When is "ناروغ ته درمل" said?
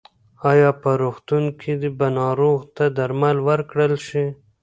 2.19-3.37